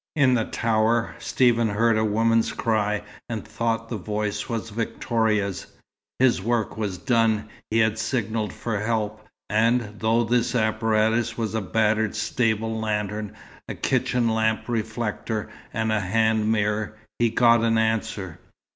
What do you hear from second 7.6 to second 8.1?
He had